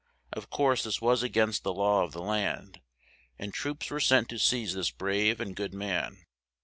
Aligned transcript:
Of 0.33 0.49
course 0.49 0.81
this 0.81 0.99
was 0.99 1.21
a 1.21 1.29
gainst 1.29 1.61
the 1.61 1.71
law 1.75 2.01
of 2.03 2.11
the 2.11 2.23
land, 2.23 2.81
and 3.37 3.53
troops 3.53 3.91
were 3.91 3.99
sent 3.99 4.29
to 4.29 4.39
seize 4.39 4.73
this 4.73 4.89
brave 4.89 5.39
and 5.39 5.55
good 5.55 5.75
man. 5.75 6.25